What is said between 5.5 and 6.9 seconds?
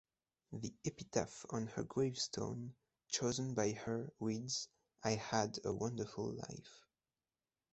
a wonderful life".